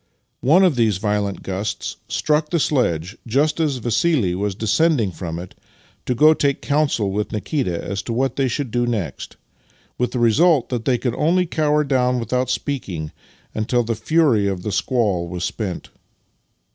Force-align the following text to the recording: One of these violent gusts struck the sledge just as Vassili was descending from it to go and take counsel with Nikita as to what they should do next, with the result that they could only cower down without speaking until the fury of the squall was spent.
One 0.39 0.63
of 0.63 0.77
these 0.77 0.97
violent 0.97 1.43
gusts 1.43 1.97
struck 2.07 2.49
the 2.49 2.59
sledge 2.59 3.19
just 3.27 3.59
as 3.59 3.77
Vassili 3.77 4.33
was 4.33 4.55
descending 4.55 5.11
from 5.11 5.37
it 5.37 5.53
to 6.07 6.15
go 6.15 6.31
and 6.31 6.39
take 6.39 6.59
counsel 6.59 7.11
with 7.11 7.31
Nikita 7.31 7.83
as 7.83 8.01
to 8.01 8.13
what 8.13 8.35
they 8.35 8.47
should 8.47 8.71
do 8.71 8.87
next, 8.87 9.37
with 9.99 10.09
the 10.09 10.17
result 10.17 10.69
that 10.69 10.85
they 10.85 10.97
could 10.97 11.13
only 11.13 11.45
cower 11.45 11.83
down 11.83 12.19
without 12.19 12.49
speaking 12.49 13.11
until 13.53 13.83
the 13.83 13.93
fury 13.93 14.47
of 14.47 14.63
the 14.63 14.71
squall 14.71 15.27
was 15.27 15.43
spent. 15.43 15.91